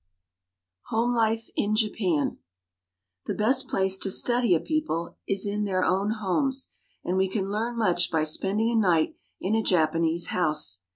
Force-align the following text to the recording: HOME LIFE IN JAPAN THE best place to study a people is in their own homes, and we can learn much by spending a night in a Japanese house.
HOME 0.87 1.13
LIFE 1.13 1.47
IN 1.55 1.75
JAPAN 1.75 2.39
THE 3.27 3.35
best 3.35 3.67
place 3.67 3.99
to 3.99 4.09
study 4.09 4.55
a 4.55 4.59
people 4.59 5.15
is 5.27 5.45
in 5.45 5.65
their 5.65 5.83
own 5.85 6.13
homes, 6.13 6.69
and 7.03 7.17
we 7.17 7.29
can 7.29 7.51
learn 7.51 7.77
much 7.77 8.09
by 8.09 8.23
spending 8.23 8.71
a 8.71 8.81
night 8.81 9.15
in 9.39 9.53
a 9.53 9.61
Japanese 9.61 10.29
house. 10.29 10.79